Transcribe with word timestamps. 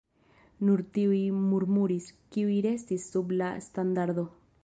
Nur 0.67 0.79
tiuj 0.95 1.19
murmuris, 1.41 2.09
kiuj 2.37 2.57
restis 2.67 3.07
sub 3.13 3.37
la 3.43 3.51
standardo. 3.69 4.27